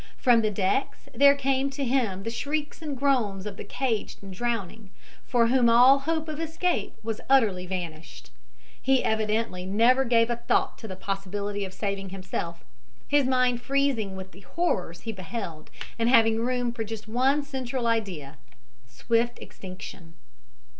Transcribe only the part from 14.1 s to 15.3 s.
with the horrors he